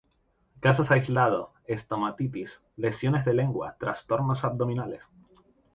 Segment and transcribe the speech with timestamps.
[0.61, 5.07] Casos aislados: Estomatitis, lesiones de lengua, trastornos abdominales.